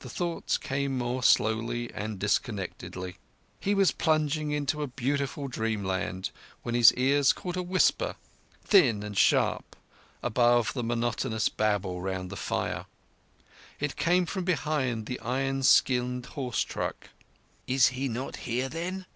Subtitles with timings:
[0.00, 3.16] The thoughts came more slowly and disconnectedly.
[3.60, 6.30] He was plunging into a beautiful dreamland
[6.64, 8.16] when his ears caught a whisper,
[8.64, 9.76] thin and sharp,
[10.20, 12.86] above the monotonous babble round the fire.
[13.78, 17.10] It came from behind the iron skinned horse truck.
[17.68, 19.06] "He is not here, then?"